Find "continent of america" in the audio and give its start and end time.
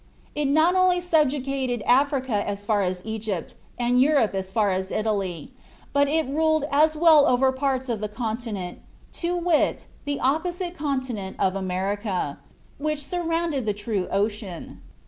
10.75-12.39